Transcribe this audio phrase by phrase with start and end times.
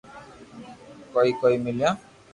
[1.13, 1.89] ڪوئي ڪوئي ميليو